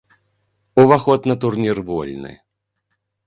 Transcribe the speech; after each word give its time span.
Уваход 0.83 1.27
на 1.31 1.35
турнір 1.45 1.81
вольны. 1.89 2.33